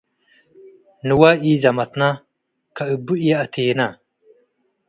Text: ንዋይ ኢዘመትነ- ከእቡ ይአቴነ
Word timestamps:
ንዋይ 1.07 1.35
ኢዘመትነ- 1.49 2.01
ከእቡ 2.75 3.07
ይአቴነ 3.25 3.79